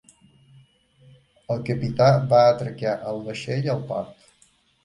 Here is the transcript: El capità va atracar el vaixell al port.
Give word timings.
El 1.55 1.61
capità 1.69 2.09
va 2.33 2.41
atracar 2.55 2.97
el 3.13 3.23
vaixell 3.29 3.73
al 3.75 3.85
port. 3.93 4.29